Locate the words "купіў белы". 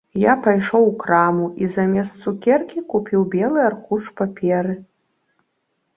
2.95-3.59